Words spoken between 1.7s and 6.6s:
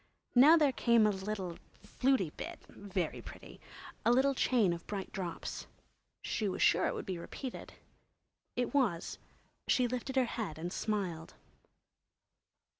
"flutey" bit—very pretty!—a little chain of bright drops. She was